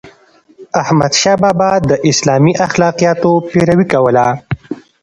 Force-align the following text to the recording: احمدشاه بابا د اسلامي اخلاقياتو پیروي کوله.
احمدشاه 0.81 1.37
بابا 1.43 1.69
د 1.89 1.91
اسلامي 2.11 2.53
اخلاقياتو 2.65 3.31
پیروي 3.49 3.85
کوله. 3.93 4.27